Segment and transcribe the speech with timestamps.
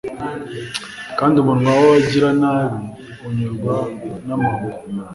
[1.19, 2.79] kandi umunwa w’abagiranabi
[3.27, 3.75] unyurwa
[4.27, 4.77] n’amahugu